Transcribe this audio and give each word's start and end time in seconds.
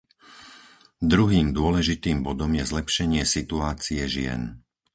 Druhým 1.11 1.47
dôležitým 1.59 2.17
bodom 2.27 2.51
je 2.59 2.63
zlepšenie 2.71 3.21
situácie 3.35 4.01
žien. 4.15 4.41